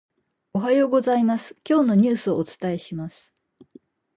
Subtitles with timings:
[0.53, 3.31] おはようございます、今日のニュースをお伝えします。